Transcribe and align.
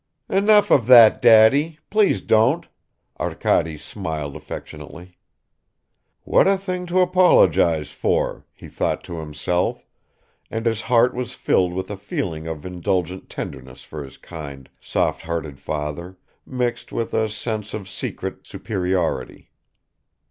"Enough 0.31 0.71
of 0.71 0.87
that, 0.87 1.21
Daddy, 1.21 1.77
please 1.91 2.21
don't..." 2.23 2.67
Arkady 3.23 3.77
smiled 3.77 4.35
affectionately. 4.35 5.19
"What 6.23 6.47
a 6.47 6.57
thing 6.57 6.87
to 6.87 7.01
apologize 7.01 7.91
for," 7.91 8.43
he 8.51 8.67
thought 8.67 9.03
to 9.03 9.19
himself, 9.19 9.85
and 10.49 10.65
his 10.65 10.81
heart 10.81 11.13
was 11.13 11.35
filled 11.35 11.73
with 11.73 11.91
a 11.91 11.97
feeling 11.97 12.47
of 12.47 12.65
indulgent 12.65 13.29
tenderness 13.29 13.83
for 13.83 14.03
his 14.03 14.17
kind, 14.17 14.71
soft 14.79 15.21
hearted 15.21 15.59
father, 15.59 16.17
mixed 16.47 16.91
with 16.91 17.13
a 17.13 17.29
sense 17.29 17.71
of 17.75 17.87
secret 17.87 18.47
superiority. 18.47 19.51